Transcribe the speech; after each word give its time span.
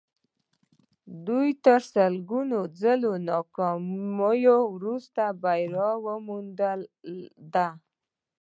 دوی 1.27 1.49
تر 1.65 1.81
سلګونه 1.93 2.57
ځله 2.81 3.13
ناکامیو 3.29 4.59
وروسته 4.75 5.21
بریا 5.41 5.91
موندلې 6.27 6.89
ده 7.53 7.67